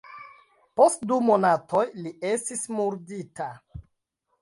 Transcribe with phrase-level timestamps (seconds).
[0.81, 3.55] Post du monatoj li estis murdita.